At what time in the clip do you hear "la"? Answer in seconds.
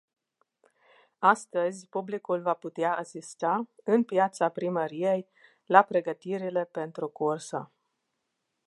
5.65-5.81